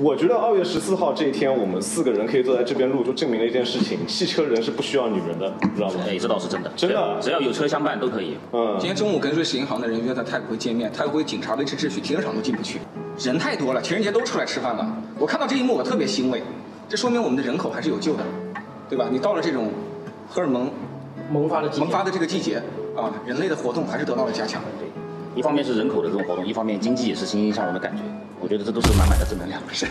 [0.00, 5.94] 我觉得二月十四号这一天，我们四个人可以坐在这边录，就证明了一件事情：汽车人是不需要女人的，知道吗？
[6.06, 8.36] 哎，这倒是真的，真的只要有车相伴都可以。
[8.52, 12.78] 嗯今，天中午跟瑞士银行的人约在太古汇见面，太古汇警察维持秩序，停车场都进不去，
[13.18, 14.86] 人太多了，情人节都出来吃饭了。
[15.18, 16.40] 我看到这一幕，我特别欣慰，
[16.88, 18.22] 这说明我们的人口还是有救的，
[18.88, 19.08] 对吧？
[19.10, 19.72] 你到了这种
[20.28, 20.70] 荷尔蒙
[21.28, 22.62] 萌发的季节萌发的这个季节
[22.96, 24.62] 啊，人类的活动还是得到了加强。
[25.38, 28.02] 对，一方面是人口的这种活动，一方面经济也是欣欣向荣的感觉。
[28.40, 29.62] 我觉得这都是满满的正能量。
[29.70, 29.86] 是。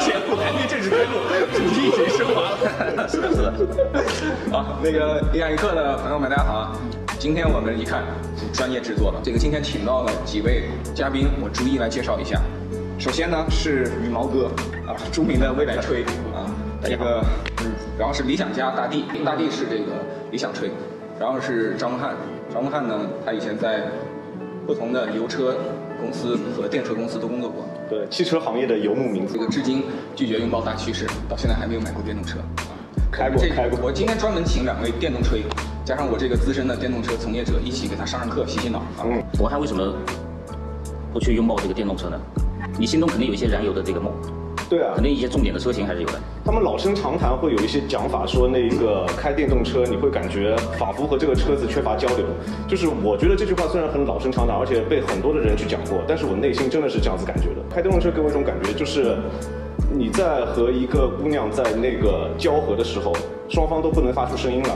[0.00, 1.20] 先不谈论政治开路，
[1.52, 2.56] 主题已经升华了。
[3.06, 3.52] 是的，是的。
[4.50, 6.72] 好，那个一案一课的朋友们，大家好啊！
[7.18, 8.02] 今天我们一看
[8.34, 12.40] 是专业制作的，这个今天请到了几位嘉宾，我逐一来介绍一下。
[12.98, 14.46] 首先呢是羽毛哥
[14.86, 16.48] 啊，著名的未来吹啊，
[16.82, 17.22] 这个，
[17.62, 19.92] 嗯，然后是理想家大地，大地是这个
[20.32, 20.68] 理想吹，
[21.20, 22.16] 然后是张翰，
[22.52, 23.84] 张翰呢，他以前在
[24.66, 25.54] 不同的油车
[26.00, 29.84] 公司和电车公司都工作过，对，汽车行业的游牧民族这，个至今
[30.16, 32.38] 拒绝拥抱大趋势，到现在还没有买过电动车。
[33.12, 33.78] 开过这开过。
[33.80, 35.36] 我今天专门请两位电动车，
[35.84, 39.04] 加上我这个资深的电动车从业者，一起给他上上课，洗洗脑啊。
[39.04, 39.94] 嗯，我还为什么
[41.12, 42.18] 不去拥抱这个电动车呢？
[42.76, 44.12] 你心中肯定有一些燃油的这个梦，
[44.68, 46.20] 对啊肯，定一些重点的车型还是有的。
[46.44, 52.26] 他们老生常谈会有一些讲法，说那个开电动车你会感觉仿佛和这个车子缺乏交流。
[52.66, 57.62] 就是我觉得这句话虽然很老生常谈，而且被很多的人去讲过，但是我内心真的是这样子感觉的。
[57.72, 59.16] 开电动车给我一种感觉，就是
[59.94, 63.12] 你在和一个姑娘在那个交合的时候，
[63.48, 64.74] 双方都不能发出声音来，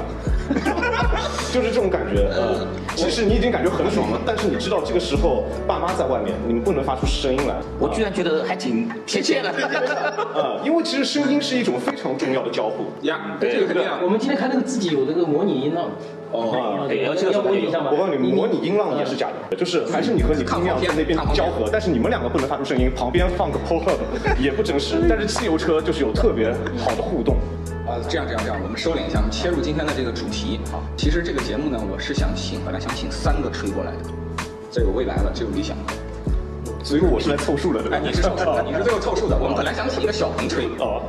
[1.52, 2.28] 就是这种感觉。
[2.30, 7.54] 呃，即使你已经感觉很爽了，但是你知道这个时候爸妈在外面，你们不能发出声音来。
[7.78, 9.50] 我居然觉得还挺贴切的。
[10.34, 12.84] 呃， 因为其实声音是一种非常重要的交互。
[13.06, 14.08] 呀，这个肯定啊我。
[14.08, 15.90] 们今天看那个自己有那个模拟音浪，
[16.36, 17.90] 哦对要这个要模拟一下吗？
[17.92, 23.98] 我告诉你，模拟音浪也是假的，就是还是你和你姑娘在那边交合，但是你们两个不能发出声音，旁边放个 p o hub
[24.40, 24.96] 也不真实。
[25.08, 27.36] 但是汽油车就是有特别好的互动。
[27.86, 30.58] 啊，这样这样这样，我们收敛一下，我们切入今天的这个主题。
[30.72, 33.98] 好，其实这个节目呢，我是想请，本来想请三个吹过来的，
[34.72, 35.92] 这有未来了，这有理想的。
[36.82, 39.38] 所以我是来凑数的，对吧哎，你是凑数的，你是最后凑数的。
[39.38, 41.02] 我们本来想请一个小鹏吹，哦，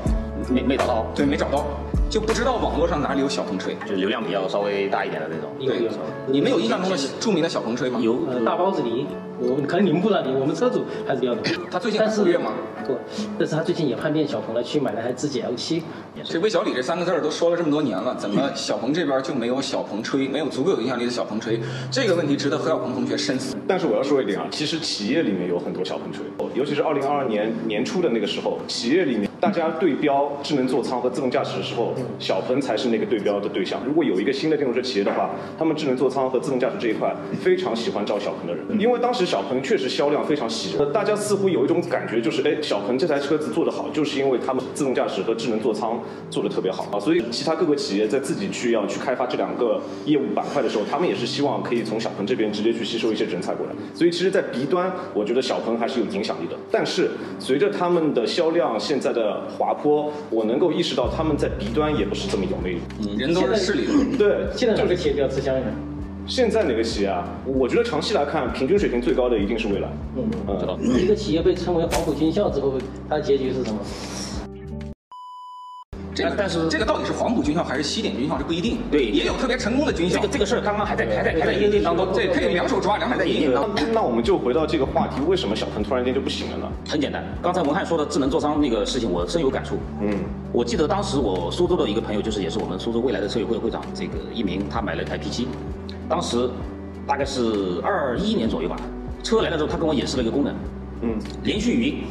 [0.49, 1.65] 没没找到，对，没找到，
[2.09, 3.75] 就不知道网络上哪里有小鹏吹。
[3.85, 5.51] 就是流量比较稍微大一点的那种。
[5.59, 5.89] 对
[6.27, 7.99] 你们有印象中的著名的小鹏吹吗？
[8.01, 9.05] 有呃，大包子梨，
[9.39, 11.43] 我可能你们不知道，你我们车主还是比较懂。
[11.71, 12.51] 他最近但是还活跃吗？
[12.85, 12.97] 不，
[13.37, 15.83] 但是他最近也叛变小鹏了，去买了台自己 L 七。
[16.23, 21.59] 这魏小李这三个字儿都说了这么多年了，怎么小鹏这边就没有小鹏吹，没有足够有影响力的小鹏吹？
[21.91, 23.55] 这个问题值得何小鹏同学深思。
[23.67, 33.79] 但是我要说一点啊，其实企业里面有很多小鹏吹，尤其是二零二二年年初的那个时候，企业里面大家对标智能座舱和自动驾驶的时候，小鹏才是那个对标的对象。
[33.85, 45.99] 如果有一个新的电动车企业的话，他们智能座舱和自动驾驶这一块非常喜欢招小鹏的人，因为当时小鹏确实销量非常喜人，大家似乎有一种感觉，就是哎，小鹏这台车子做得好，就是因为他们自动驾驶和智能座舱
[46.29, 53.73] 做得特别好啊，所以其他各个企业在自己去要去开发这两个业务板块的时候，他们也是希望可以从小鹏这边直接去吸收一些人才过来。
[53.93, 56.55] 所以其实，在 B 端，我觉得小鹏还是有影响力的。
[56.71, 63.17] 但是随着他们的销量现在的的滑坡，我能够意识到他们在 B 端也不是这么有魅力。
[63.17, 64.17] 人都是势利的。
[64.17, 65.73] 对，现在哪个企业比较吃香一点？
[66.25, 67.27] 现在哪个企业啊？
[67.45, 69.87] 我觉得长期来看，平均水平最高的一定是蔚来。
[70.15, 72.73] 嗯，嗯，一个企业被称为黄埔军校之后，
[73.09, 73.79] 它的结局是什么？
[76.17, 78.79] 这个但是这个到底是黄埔军校还是西点军校，这不一定。
[78.89, 80.33] 对也有特别成功的军校这个。
[80.33, 82.11] 这个事儿刚刚还在还在还在演进当中。
[82.11, 83.53] 对，可以两手抓，两手在引。
[83.53, 86.71] 那那我们就回到这个话题，为什么小鹏突然间就不行了呢？
[86.89, 89.77] 很简单，刚才文翰说的智能座舱那个事情，我深有感触。
[90.01, 90.17] 嗯，
[90.51, 95.45] 我记得当时我苏州的一个朋友，就是也是我们苏州未来的车友会会长，这个一鸣，他买了一台 P7，
[96.09, 96.49] 当时
[97.05, 98.75] 大概是二一年左右吧。
[99.23, 100.55] 车来了之后，他跟我演示了一个功能，
[101.01, 102.03] 嗯，连续语音。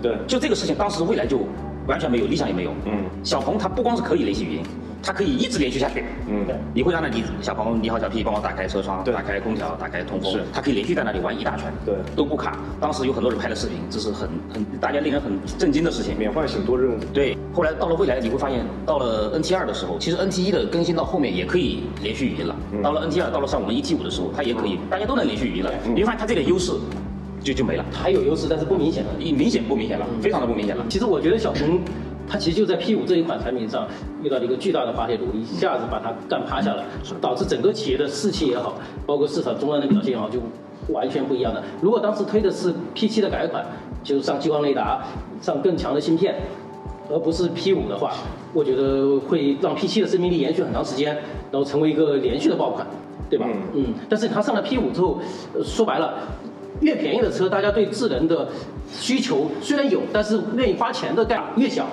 [0.00, 1.40] 对，就这个事情，当时未来就
[1.88, 2.70] 完全没有，理想也没有。
[2.84, 2.92] 嗯，
[3.24, 4.62] 小鹏它不光是可以连续语音，
[5.02, 6.04] 它可以一直连续下去。
[6.28, 6.44] 嗯，
[6.74, 12.58] 你会让那里小鹏你好小 P 帮我打开车窗，打开空调，打开通风是，它可以连续在那里玩一大圈，对都不卡。
[12.78, 16.16] 当时有很多人拍了视频，这是很很大家令人很震惊的事情。
[16.18, 16.98] 免唤醒多任务。
[17.14, 22.54] 对，后来到了未来，你会发现，到了 NT 二的时候，其实 NT 一的更新到后面也可以连续语音了。
[22.72, 25.72] 嗯到了 NT 二，到了像我们 ET 五的时候，它也可以，大家都能连续语音了。
[25.86, 26.72] 嗯你会发现它这点优势
[27.42, 29.10] 就就没了，还有优势，但是不明显了。
[29.18, 30.84] 一明显不明显了，非常的不明显了。
[30.88, 31.80] 其实我觉得小鹏，
[32.28, 33.86] 它其实就在 P 5这一款产品上
[34.22, 36.84] 遇到了一个巨大的滑铁卢，一下子把它干趴下了，
[37.20, 38.74] 导致整个企业的士气也好，
[39.06, 40.40] 包括市场终端的表现也好，就
[40.92, 41.62] 完全不一样的。
[41.80, 43.64] 如果当时推的是 P7 的改款，
[44.02, 45.04] 就是上激光雷达，
[45.40, 46.34] 上更强的芯片，
[47.08, 48.12] 而不是 P 5的话，
[48.52, 51.14] 我觉得会让 P7 的生命力延续很长时间，
[51.50, 52.86] 然后成为一个连续的爆款。
[53.30, 53.46] 对吧？
[53.74, 55.18] 嗯，但是它上了 P 五之后，
[55.52, 56.14] 呃说白了，
[56.80, 58.48] 越便宜的车，大家对智能的
[58.90, 61.86] 需求虽然有，但是愿意花钱的概越小。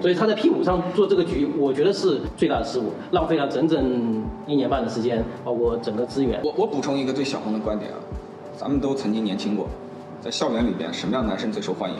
[0.00, 6.40] 所以他在 P 五上做这个局，我觉得是最大的失误，浪费了整整一年半的时间，包括整个资源。
[6.44, 7.98] 我我补充一个对小鹏的观点啊，
[8.56, 9.68] 咱们都曾经年轻过，
[10.22, 11.96] 在校园里边，什么样的男生最受欢迎？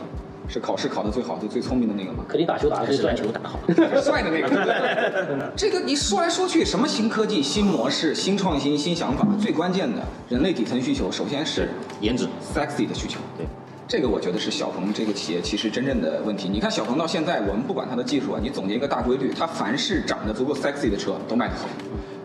[0.50, 2.24] 是考试考得最好、最最聪明的那个吗？
[2.26, 3.58] 肯定打球打得最帅，球打得好。
[4.00, 5.52] 帅的那个？
[5.56, 10.00] 这个你说来说去，什么新科技、新模式、新创新、新想法，最关键的
[10.30, 11.68] 人类底层需求，首先是
[12.00, 12.26] 颜值。
[12.54, 13.18] sexy 的需求。
[13.36, 13.46] 对，
[13.86, 16.48] 这个我觉得是小鹏这个企业其实真正的问题。
[16.48, 21.68] 你看小鹏到现在，我们不管它的技术啊，你总结一个大规律，它凡是长得足够 sexy 的车都卖得好，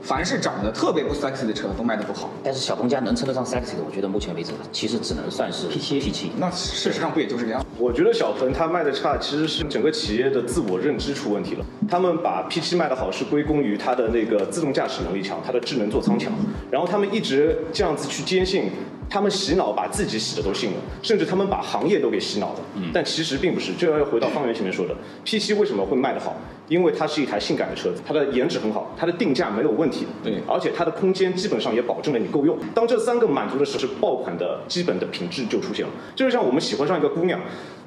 [0.01, 2.29] 凡是长得特别不 sexy 的车都卖得不好。
[2.43, 6.29] 但是小鹏家能称得上 sexy 的，我觉得目前为止其实只能算是 P7 P7。
[6.37, 7.65] 那事实上不也就是这样？
[7.77, 11.65] 我觉得小鹏它卖的差，其实是整个企业的自我认知出问题了。
[11.89, 16.31] 他们把 P7 卖得好，是归功于它的那个自动驾驶能力强，它的智能座舱强。
[16.69, 18.69] 然后他们一直这样子去坚信，
[19.13, 22.59] 他们洗脑把自己洗的都信了，甚至他们把行业都给洗脑了。
[22.77, 23.71] 嗯但其实并不是。
[23.77, 26.35] 这要回到方圆前面说的， P7 为什么会卖得好？
[26.67, 30.07] 因为它是一台性感的车子，它的颜值很好，它的定价没有问题。
[30.23, 32.57] 对而且它的空间基本上也保证了你够用。
[32.73, 35.91] 当这三个满足的时候，是爆款的基本的品质就出现了。
[36.15, 37.39] 就像我们喜欢上一个姑娘，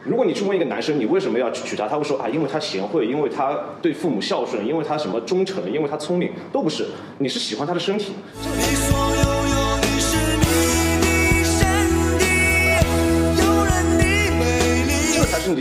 [0.04, 6.86] 如果你去问一个男生你为什么要去娶她，他会说啊，因为她贤惠，因为她对父母孝顺，因为她什么忠诚，因为她聪明，都不是，
[7.18, 8.12] 你是喜欢她的身体。
[8.44, 8.76] 你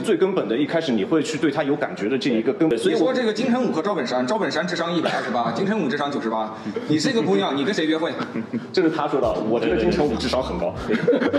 [0.06, 2.78] 最根本的，一开始你会去对他有感觉的这一个根本。
[2.78, 6.54] 所以说这个金城武和赵本山，赵本山智商一百二十八，金城武智商九十八，
[6.88, 8.14] 你这个姑娘，你跟谁约会？
[8.72, 10.74] 这是他说的，我觉得金城武智商很高。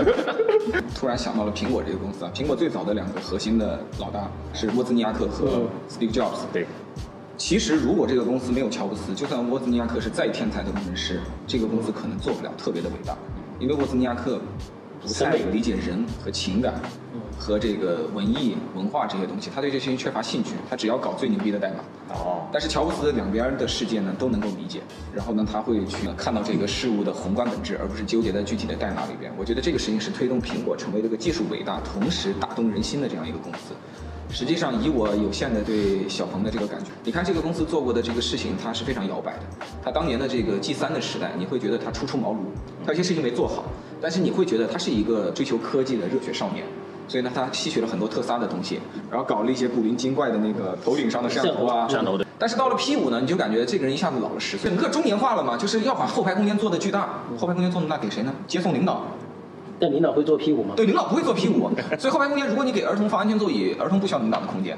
[0.93, 6.41] 突然想到了苹果这个公司啊，苹果最早的两个核心的老大是沃兹尼亚克和 Steve Jobs。
[6.51, 6.65] 对，
[7.37, 13.15] 其实如果这个公司没有乔布斯，就算沃兹尼亚克是再天才的工程师，这个公司可能做不了特别的伟大，
[13.59, 14.41] 因为沃兹尼亚克
[15.07, 16.73] 不太理解人和情感
[17.37, 21.75] 和这个文艺文化这些东西，他对这些缺乏兴趣，他只要搞最牛逼的代码。
[22.13, 24.81] 哦，但是乔布斯两边的世界呢都能够理解，
[25.13, 29.31] 然后呢他会去看到这个事物的宏观本质，而不是纠结在具体的代码里边。
[29.37, 33.73] 我觉得这个事情是推动苹果成为这个技术伟大，同时打动人心的这样一个公司。
[34.29, 39.43] 实际上，以我有限的对小鹏的这个感觉，你看这个公司做过的这个事情，它是非常摇摆的。
[39.81, 42.39] 它当年的这个 G 三的时代，你会觉得它初出茅庐，
[42.85, 43.63] 它有些事情没做好，
[44.01, 46.65] 但是你会觉得他是一个追求科技的热血少年。
[47.09, 58.33] 所以呢，他吸取了很多特斯拉的东西，然后搞了一些古灵精怪的那个头顶上的摄像头啊，摄像头的但是到了 P 五呢，你就感觉这个人一下子老了十岁，整个中年化了嘛，就是要把后排空间做的巨大，后排空间做那么大给谁呢？
[58.45, 59.03] 接送领导，
[59.79, 60.73] 但领导会做 P 五吗？
[60.75, 64.77] 对，领导不会坐 P 五所以后排空间如果你给儿童放安全座椅，儿童不需要领导的空间。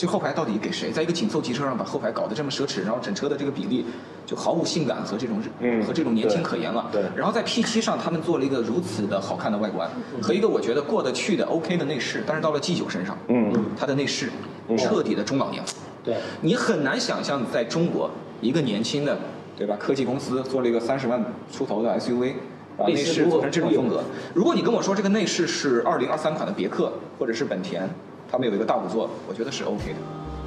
[0.00, 0.90] 这后排到底给谁？
[0.90, 3.84] 在一个紧凑级车上把后排搞得这么奢侈，然后整车的这个比例
[4.24, 6.88] 就毫无性感和这种嗯和这种年轻可言了。
[6.90, 9.90] 对然后在 P 7上，他们做了一个如此的好看的外观
[10.22, 14.30] 和一个我觉得过得去的 OK 的内饰，但是到了 G 9身上，嗯，它的内饰
[14.78, 15.62] 彻底的中老年。
[16.02, 18.10] 对，你很难想象在中国
[18.40, 19.18] 一个年轻的，
[19.54, 19.76] 对吧？
[19.78, 21.22] 科技公司做了一个三十万
[21.52, 22.36] 出头的 SUV，
[22.78, 24.02] 把内饰做成这种风格。
[24.32, 27.86] 如果你跟我说这个内饰是二零二三款的别克或者是本田，
[28.30, 29.96] 他们有一个大五座，我觉得是 OK 的。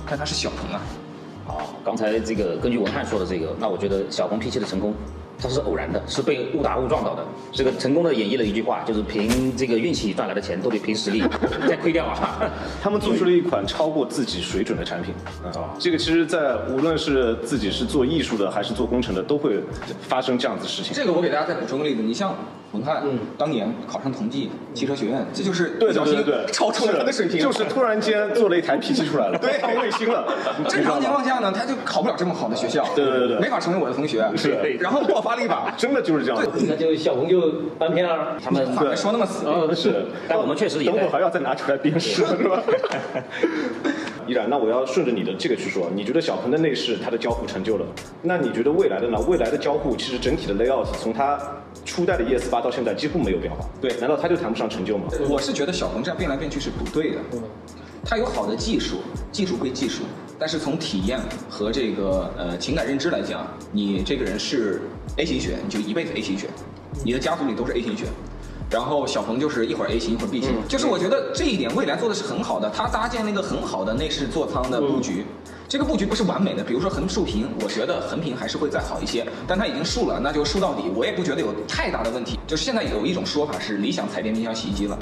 [0.09, 0.81] 但它是小鹏啊，
[1.45, 4.93] 好，刚才这个根据文翰说的这个，那我觉得小鹏 P7 的成功，
[5.37, 7.25] 它是偶然的，是被误打误撞到的。
[7.51, 11.23] 这个成功的演绎了一句话，就是凭这个运气赚来的钱都得凭实力
[11.67, 12.51] 再亏掉啊。
[12.83, 15.13] 他们做出了一款超过自己水准的产品
[15.43, 15.73] 啊！
[15.79, 19.61] 这个其实，在无论是自己是做艺术的还是做工程的，都会
[20.01, 20.93] 发生这样子的事情。
[20.93, 22.35] 这个我给大家再补充个例子，你像
[22.73, 23.03] 文翰，
[23.37, 29.59] 当年考上同济汽车学院，这就是对对对对，超出了他的水平，就是突然间做了一台 P7 出来了，对。
[29.59, 30.25] 放卫星了。
[30.67, 33.39] 正常情况下呢，他就考不了这么好的学校，对对对对。
[33.39, 34.51] 没法成为我的同学，是。
[34.79, 36.43] 然后爆发了一把， 真的就是这样。
[36.67, 38.35] 那就小鹏就翻篇了。
[38.43, 42.61] 他们话别说那么死，嗯，是， 但我们确实也等会儿还要再拿出来鞭尸，是吧？
[44.25, 47.85] 依然，那我要顺着你的这个去说，你觉得小鹏的内饰它的交互成就了，
[48.21, 49.19] 那你觉得未来的呢？
[49.27, 51.37] 未来的交互其实整体的 layout 从它
[51.85, 55.05] 初代的 ES 八到现在几乎没有变化，对难道他就谈不上成就吗？
[55.29, 57.17] 我是觉得小鹏这样变来变去是不对的。
[57.33, 57.43] 嗯
[58.05, 58.97] 它有好的技术，
[59.31, 60.03] 技术归技术，
[60.37, 61.17] 但是从体验
[61.49, 64.81] 和这个呃情感认知来讲，你这个人是
[65.15, 66.47] A 型血，你就一辈子 A 型血，
[67.05, 68.07] 你的家族里都是 A 型血。
[68.69, 75.23] 然后小鹏就是一会儿 A 型一会儿 B 型，就是我觉得这一点未来做的是很好的，他搭建了一个很好的内饰座舱的布局。
[75.73, 82.37] 这个布局不是完美的，比如说横竖屏，我觉得横屏还是会再好一些，但它已经竖了，那就竖到底，我也不觉得有太大的问题。
[82.45, 84.95] 就是现在有一种说法是理想彩电冰箱洗衣机了。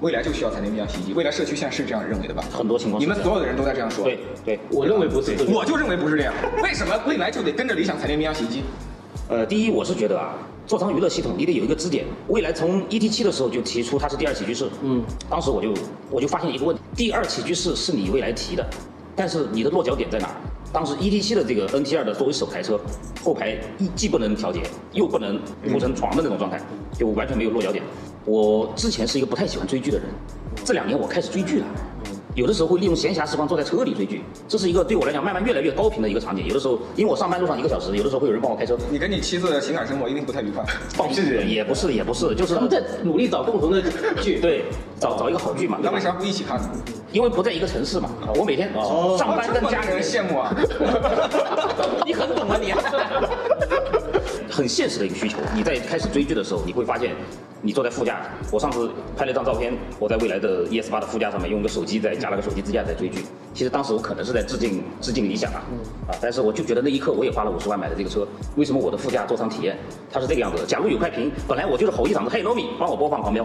[0.00, 2.42] 未来就需要彩电冰箱洗衣机，未来社区现在是这样认为的吧？
[2.52, 4.02] 很多情况你们所有的人都在这样说。
[4.02, 5.52] 对对，我认为不是这个。
[5.52, 6.34] 我就认为不是这样。
[6.64, 8.64] 为什么未来就得跟着理想彩电冰箱洗衣机？
[9.28, 10.34] 呃，第一，我是觉得啊，
[10.66, 12.04] 座舱娱乐系统你得有一个支点。
[12.26, 15.72] 未来从 ET 七的时候就提出它是第二起居室，嗯，当时我就
[16.10, 18.68] 我就发现一个问题，第二起居室是你未来提的，
[19.18, 20.30] 但是你的落脚点在哪？
[20.72, 22.78] 当时 ET 七的这个 NT 二的作为首台车，
[23.24, 24.60] 后排一既不能调节，
[24.92, 26.60] 又不能铺成床的那种状态，
[26.96, 27.82] 就完全没有落脚点。
[28.24, 30.06] 我之前是一个不太喜欢追剧的人，
[30.64, 31.66] 这两年我开始追剧了。
[32.34, 36.46] 有的时候会利用闲暇时光坐在车里追剧，这是一个对我来讲慢慢越来越高频的一个场景。
[36.46, 38.76] 有的时候，因为我上班路上一个小时，有的时候会有人帮我开车。
[38.90, 40.64] 你跟你妻子的情感生活一定不太愉快。
[40.90, 43.82] 放屁也不是，也不是，就是他们在努力找共同的
[44.22, 44.38] 剧。
[44.40, 44.64] 对，
[45.00, 45.78] 找找一个好剧嘛。
[45.82, 46.70] 那为啥不一起看呢？
[47.10, 48.10] 因为不在一个城市嘛。
[48.36, 48.70] 我每天
[49.18, 50.54] 上班跟家里 人羡慕啊。
[52.06, 52.72] 你很懂啊你。
[54.50, 55.38] 很现实的一个需求。
[55.54, 57.14] 你在开始追剧的时候，你会发现，
[57.62, 58.20] 你坐在副驾。
[58.50, 63.24] 我上次拍了一张照片，我在未来的 ES 八的副驾上面用个手机在加了个手机支架在追剧。
[63.54, 65.62] 其实当时我可能是在致敬致敬理想啊，
[66.08, 66.14] 啊！
[66.20, 68.26] 但是我就觉得那一刻我也花了五十万买的这个车，
[68.56, 69.76] 为什么我的副驾座舱体验
[70.12, 70.64] 它是这个样子？
[70.66, 73.44] 假如有块屏，本来我就是吼一嗓子嘿糯米，帮我播放狂飙。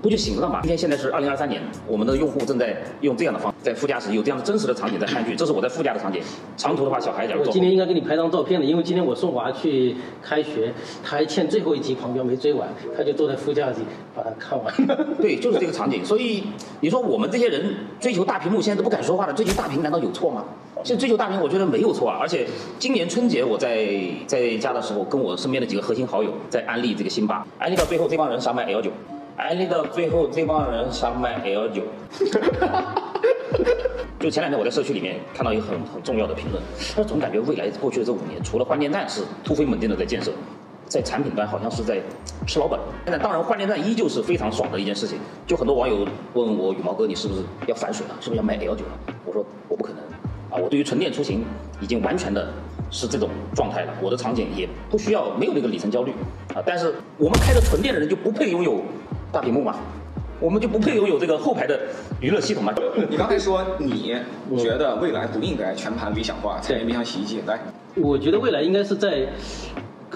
[0.00, 0.60] 不就行了嘛？
[0.62, 5.34] 今天现在是二零二三年，我们的用户正在用这样的方，在副驾驶有这样的真实的场景在看剧。
[5.34, 6.22] 这是我在副驾的场景。
[6.56, 13.80] 长途的话，小孩假如我今天应该给你拍张照片的，因为今天我送娃去开学，他还欠最后一集狂飙没追完，他就坐在副驾驶
[14.14, 14.72] 把它看完。
[15.20, 16.04] 对，就是这个场景。
[16.04, 16.44] 所以
[16.80, 20.44] 你说我们这些人追求大屏幕，现在都不敢说话了，追求大屏难道有错吗？
[20.84, 22.18] 现在追求大屏，我觉得没有错啊。
[22.20, 22.46] 而且
[22.78, 23.88] 今年春节我在
[24.28, 28.92] 在家的时候，跟我身边的几个核心好友在安利这个辛巴，安利到最后这帮人想买 L 九。
[29.38, 31.84] 安利到最后，这帮人想买 L 九。
[34.18, 36.60] 就前两天我在社区里面看到一个很很重要的评论，
[36.96, 40.32] 他总感觉未来过去的这五年，除了换电站是突飞猛进的在建设，
[40.86, 42.00] 在产品端好像是在
[42.48, 42.80] 吃老本。
[43.04, 45.20] 现在当然换电站依旧是非常爽的一件事情。
[45.46, 46.04] 就很多网友
[46.34, 48.16] 问我羽毛哥，你是不是要反水了？
[48.20, 48.90] 是不是要买 L 九了？
[49.24, 50.02] 我说我不可能
[50.50, 50.58] 啊！
[50.60, 51.44] 我对于纯电出行
[51.80, 52.52] 已经完全的
[52.90, 53.94] 是这种状态了。
[54.02, 56.10] 我的场景也不需要没有那个里程焦虑
[56.56, 56.62] 啊。
[56.66, 58.82] 但是我们开着纯电的人就不配拥有。
[59.32, 59.76] 大屏幕嘛，
[60.40, 61.78] 我们就不配拥有这个后排的
[62.20, 62.72] 娱乐系统嘛？
[63.10, 64.14] 你刚才说你
[64.56, 67.58] 觉得未来不应该全盘理想化，采用、冰箱、洗衣机，来，
[67.96, 69.28] 我觉得未来应该是在。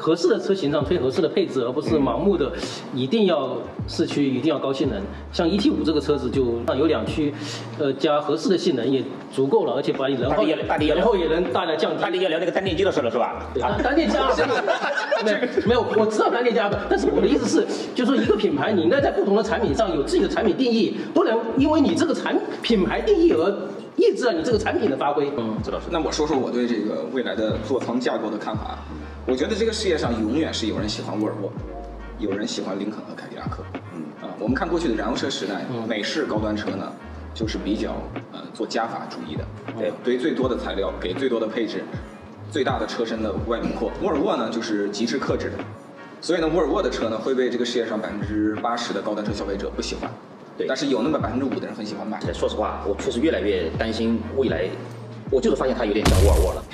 [0.03, 2.51] 合适的车型上推合适的配置，而不是盲目的
[2.93, 3.57] 一定要
[3.87, 5.01] 四驱，一定要高性能。
[5.33, 6.45] 像 ET 五这个车子就
[6.77, 7.33] 有两驱，
[7.79, 9.01] 呃，加合适的性能也
[9.33, 12.03] 足够了，而且把能耗也能耗也能大量降低。
[12.03, 13.47] 大力要聊那个单电机的事了是吧？
[13.63, 14.29] 啊，单电加
[15.25, 23.55] 没有没有，我知道单电机啊，但是我的意思是，就说一个品牌你应该在不同的产品上有自己的产品定义，不能因为你这个产品牌定义而
[23.95, 25.31] 抑制了你这个产品的发挥。
[25.37, 25.87] 嗯，知道是。
[25.91, 28.79] 那我说说我对这个未来的座舱架构的看法。
[29.27, 31.53] 我觉得这个世界上永远是有人喜欢沃尔沃，
[32.19, 33.63] 有人喜欢林肯和凯迪拉克。
[33.95, 36.93] 嗯啊，我们看过去的燃油车时代，美式高端车呢，
[37.33, 37.93] 就是比较
[38.33, 39.45] 呃做加法主义的，
[39.79, 41.85] 对，堆最多的材料，给最多的配置，
[42.51, 43.93] 最大的车身的外轮廓。
[44.03, 45.59] 沃尔沃呢就是极致克制的，
[46.21, 50.11] 所以呢，沃尔沃的车呢会被这个世界上百分之八十的高端车消费者不喜欢，
[50.59, 52.21] 对，但是有那么百分之五的人很喜欢买。
[52.33, 54.69] 说实话，我确实越来越担心未来，
[55.31, 56.65] 我就是发现它有点像沃尔沃了，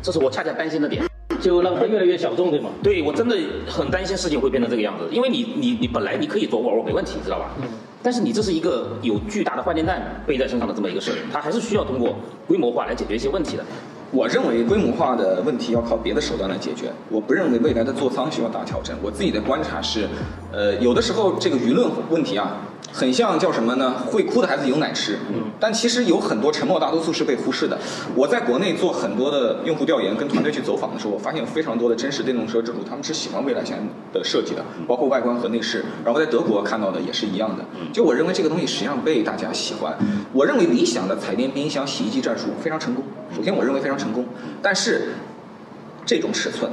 [0.00, 1.07] 这是我恰恰担心的点。
[1.40, 2.70] 就让它越来越小众，对吗？
[2.82, 7.50] 对，我真的很担心事情会变成这个样子，因为你你你本来你可以做沃尔沃没问题，知道吧？
[7.62, 7.68] 嗯。
[8.00, 12.14] 但是你这是一个有巨大的换电站背在身上的这么一个事儿，它还是需要通过
[12.46, 13.64] 规模化来解决一些问题的。
[14.10, 16.90] 我认为规模化的问题要靠别的手段来解决。
[17.10, 18.96] 我不认为未来的座舱需要大调整。
[19.02, 20.08] 我自己的观察是，
[20.52, 22.62] 呃，有的时候这个舆论问题啊。
[22.90, 23.96] 很像叫什么呢？
[24.06, 25.18] 会哭的孩子有奶吃。
[25.28, 27.78] 嗯，但其实有很多沉默大多数是被忽视的。
[28.14, 33.78] 我在国内做很多的用户调研，跟团队去走访的时候，我发现有非常多的真实电动车车主，他们是喜欢未来前
[34.10, 35.84] 的设计的，包括外观和内饰。
[36.02, 37.64] 然后在德国看到的也是一样的。
[37.92, 39.94] 就我认为这个东西实际上被大家喜欢。
[40.32, 43.04] 我认为理想的彩电、冰箱、洗衣机战术非常成功。
[43.36, 44.24] 首先我认为非常成功，
[44.62, 45.12] 但是
[46.06, 46.70] 这种尺寸、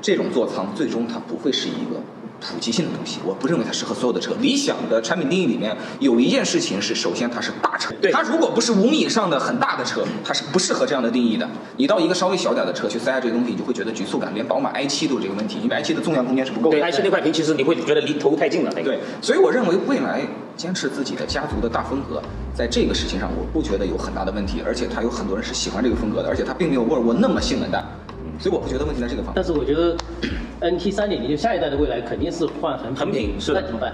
[0.00, 2.00] 这种座舱，最终它不会是一个。
[2.40, 4.32] 普及性的东西，我不认为它适合所有的车。
[4.40, 11.48] 理想的产品定义里面有一件事情是，首先它是大车，它如果不是五米以上的很大的车，它是不适合这样的定义的。
[11.76, 14.32] 你到一个稍微小点的车去塞下这个东西，你就会觉得局促感。
[14.34, 16.78] 连宝马 i7 都有这个问题，因为 i7 的纵向空间是不够的。
[16.78, 18.72] 对，i7 那块屏其实你会觉得离头太近了。
[18.72, 20.22] 对，所以我认为未来
[20.56, 22.22] 坚持自己的家族的大风格，
[22.54, 27.84] 在这个事情上我不觉得有很大的问题，而且它有很多人是喜欢这个风格的，而且它并没有沃尔沃那么性冷淡。
[28.38, 29.32] 所以我不觉得问题在这个方面。
[29.34, 29.96] 但是我觉得
[30.60, 33.92] ，N T 三点零就下一代的未来肯定是换横横屏，是那怎么办？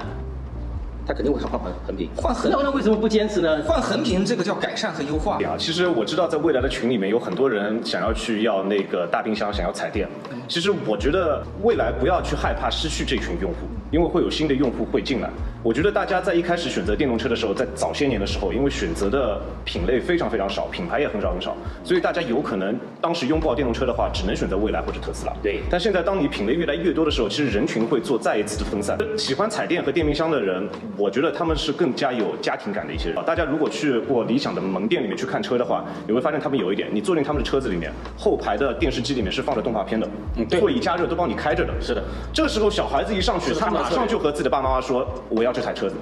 [1.07, 2.09] 它肯定会换换横屏。
[2.17, 3.63] 换横那那为什么不坚持呢？
[3.65, 5.37] 换横屏这个叫改善和优化。
[5.45, 10.09] 啊，其实我知道在未来的群里面有很多人想要去要那个大冰箱，想要彩电。
[10.49, 15.31] 其实我觉得未来不要去害怕失去这群用户，因为会有新的用户会进来。
[15.63, 25.33] 我觉得大家在一开始选择电动车的时候，在早些年的时候，因为选择的品类非常非常少，品牌也很少很少，所以大家有可能当时拥抱电动车的话，只能选择蔚来或者特斯拉。
[25.43, 28.99] 对但现在当你品类越来越多的时候，其实人群会做再一次的分散。
[29.17, 33.25] 喜欢彩电和电冰箱的人，我觉得他们是更加有家庭感的一些人。
[33.25, 41.73] 大家如果去过理想的门店里面去看车的话，你会发现他们有一点，你坐进他们的车子里面，后排的电视机里面是放着动画片的，嗯对座椅加热都帮你开着的。
[41.81, 45.97] 是的，这个时候小孩子一上去，他马上就和自己的爸爸妈妈说：“我要这台车子。”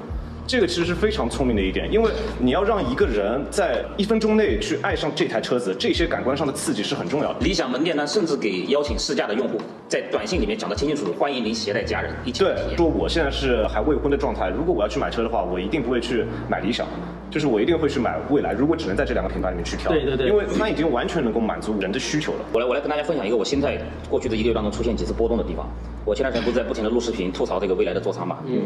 [0.47, 7.41] 这个其实是非常聪明的一点，因为你要让一个人在一分钟内去爱上这台车子，这些感官上的刺激是很重要的。
[7.41, 9.59] 理想门店呢，甚至给邀请试驾的用户
[9.89, 16.87] 在短信里面讲得清清楚楚，欢迎您携带家人一起对，说我现在是还未婚的状态，如果我要去买车的话，我一定不会去买理想，
[17.31, 18.53] 就是我一定会去买蔚来。
[18.53, 22.41] 如果只能在这两个品牌里面去挑，对对对因为它已经完全能够满足人的需求了。
[22.53, 23.81] 我来，我来跟大家分享一个我现在
[24.11, 25.69] 过去的一个月当中出现几次波动的地方。
[26.05, 28.63] 我前段时间不是在不停的录视频吐槽这个未来的座舱嘛，嗯，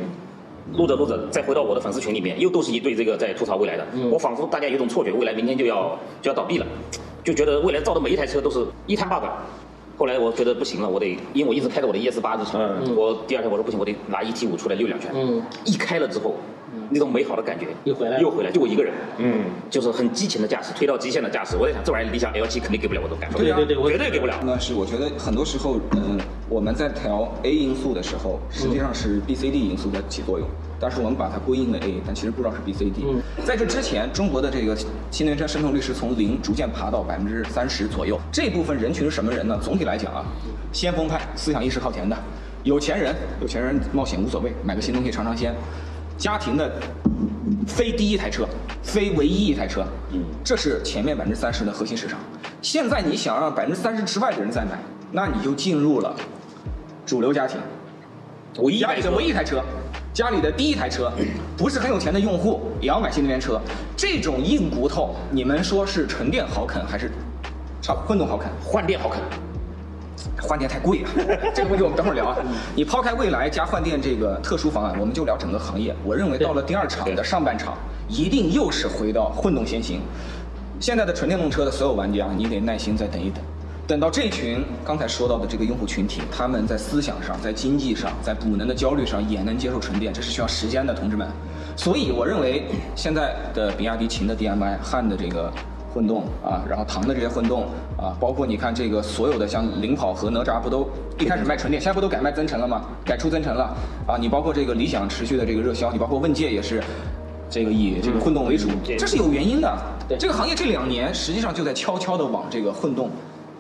[0.75, 6.67] 录着录着，再回到我的粉丝群里面，又都是一堆这个在吐槽未来的，我仿佛大家有一种错觉，未来明天就要就要倒闭了，
[7.23, 9.25] 就觉得未来造的每一台车都是一摊 bug。
[9.99, 12.95] 后来我觉得不行了，我得，因为我一直开着我的 ES 八日常，嗯。
[12.95, 15.43] 我第二天我说不行，我得拿 ET 五出来溜两圈，嗯。
[15.65, 16.35] 一开了之后，
[16.91, 18.23] 那种美好的感觉又回来了。
[18.23, 21.57] 又回来，就我一个人，嗯，就是很激情的驾驶，推到极限的驾驶。
[21.57, 24.35] 我在想，这玩意儿理想 L 七肯定给不了我这种感受，对对对绝对给不了。
[24.45, 30.49] 那是我觉得很多时候，嗯，我们在调 A 因素的时候，实际上是 B、C、D 因素在起作用，
[30.79, 33.05] 但是我们把它归因为 A，但其实不知道是 B、C、D。
[33.05, 34.77] 嗯在这之前，中国的这个
[35.11, 38.19] 新能源车渗透率是从零逐渐爬到百分之三十左右。
[38.31, 39.59] 这部分人群是什么人呢？
[39.61, 40.25] 总体来讲啊，
[40.73, 42.17] 先锋派，思想意识靠前的，
[42.63, 45.53] 有钱人，有钱人冒险无所谓，买个新东西尝尝鲜。
[46.17, 46.73] 家庭的
[47.67, 48.47] 非第一台车，
[48.83, 52.19] 非唯一一台车，嗯，这是前面百分之三十的核心市场。
[52.63, 54.79] 现在你想让百分之三十之外的人再买，
[55.13, 56.15] 那你就进入了
[57.05, 57.59] 主流家庭，
[58.57, 59.63] 我一家里的唯一一台车，
[60.13, 61.11] 家里的第一台车，
[61.57, 63.61] 不是很有钱的用户也要买新能源车，
[63.97, 67.11] 这种硬骨头，你们说是纯电好啃还是
[67.81, 68.51] 差混动好啃？
[68.65, 69.21] 换电好啃，
[70.43, 71.11] 换电太贵了，
[71.55, 72.37] 这个问题我们等会儿聊啊。
[72.75, 75.95] 你抛开未来加换电这个特殊方案，我们就聊整个行业。
[76.05, 80.01] 我认为到了第二场的上半场，一定又是回到混动先行。
[80.81, 83.43] 现在的纯电动车的所有玩家，你得耐心再等一等，
[83.87, 91.29] 等到这群刚才说到的这个用户群体，他们在思想上、在经济上、在补能的焦虑上也能接受纯电，这是需要时间的，同志们。
[91.77, 92.65] 所以我认为
[92.97, 95.53] 现在的比亚迪秦的 DMI、汉的这个
[95.95, 97.63] 混动啊，然后唐的这些混动
[97.97, 100.89] 啊，包括你看这个所有的像领跑和哪吒不都
[101.21, 102.87] 一开始卖纯电，现在不都改卖增程了吗？
[103.05, 103.73] 改出增程了
[104.09, 104.17] 啊！
[104.21, 106.83] 你包括这个理想持续的这个热销，你包括问界也是。
[107.49, 108.69] 这个以这个混动为主，
[108.99, 109.73] 这是有原因的。
[110.09, 113.09] 对这个行业这两年实际上就在悄悄的往这个混动。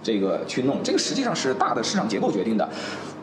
[0.06, 2.68] 这个去弄，这个实际上是大的市场结构决定的。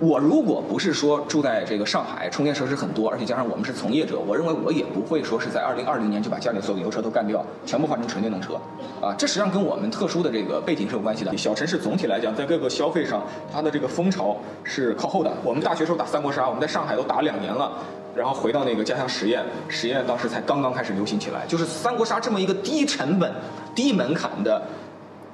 [0.02, 8.56] 我如果不是说住在这个上海，充电设施很多，而且加上我们是从业者，我认为我也不会说是在二零二零年就把家里所有油车都干掉，全部换成纯电动车。
[9.02, 11.38] 啊，这实际上跟我们特殊的这个背景是有关系的。
[11.38, 15.32] 小城市总体来讲，在各个消费上，它的这个风潮是靠后的。
[15.42, 17.72] 我们大学时候打三国杀，我们在上海都打两年了。
[18.16, 23.32] 然后回到那个家乡实验，实验当时才刚刚开始流行起来，就是三国杀这么一个低成本、
[23.74, 24.62] 低门槛的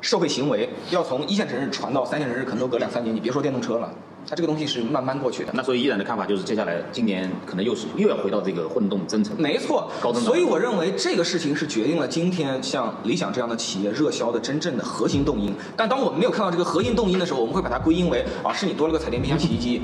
[0.02, 3.14] 社会行为，要从一线城市传到三线城市，可能都隔两三年。
[3.16, 3.92] 你别说电动车了，
[4.28, 5.52] 它这个东西是慢慢过去的。
[5.54, 9.36] 那所以依然的看法就是，接下来今年可能又是又要回到这个混动增程。
[9.38, 15.54] 没错高增长所以我认为这个事情是决定了今天像理想这样的企业热销的真正的核心动因。
[15.76, 19.82] 但当我们没有看到这个核心动因的时候，我们会把它归因为啊，是你多了个彩电冰箱、洗衣机。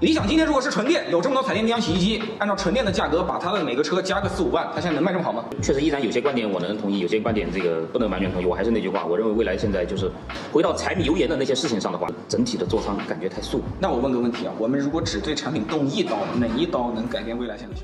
[0.00, 5.42] 理想今天如果是纯电，有这么多彩电冰箱、洗衣机，按照纯电的价格把它的每个车加个四五万，它现在能卖这么好吗？
[5.62, 8.44] 确实，依然有些观点我能同意，有些观点这个不能完全同意。
[8.44, 10.10] 我还是那句话，我认为未来现在就是
[10.52, 13.62] 回到柴米油盐的那些事情上的话，整体的座舱感觉太素。
[13.80, 17.76] 那我问个问题啊，我们如果只对产品动一刀，哪一刀能改变未来现在